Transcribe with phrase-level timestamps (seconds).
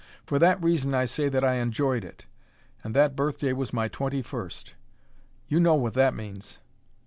[0.25, 2.25] For that reason I say that I enjoyed it....
[2.83, 4.73] And that birthday was my twenty first.
[5.47, 6.59] You know what that means."